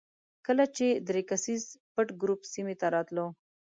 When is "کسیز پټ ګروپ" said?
1.29-2.41